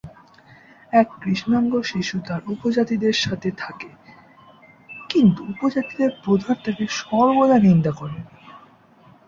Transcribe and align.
এক 0.93 1.07
কৃষ্ণাঙ্গ 1.21 1.73
শিশু 1.83 2.15
তার 2.27 2.41
উপজাতিদের 2.47 3.15
সাথে 3.15 3.49
থাকে 3.57 3.89
কিন্তু 5.09 5.39
উপজাতিদের 5.43 6.11
প্রধান 6.23 6.55
তাকে 6.63 6.85
সর্বদা 6.99 7.57
নিন্দা 7.59 7.91
করেন। 7.91 8.23